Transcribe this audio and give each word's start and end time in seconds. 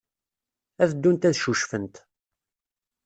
Ad 0.83 0.89
ddunt 0.93 1.27
ad 1.29 1.35
ccucfent. 1.37 1.95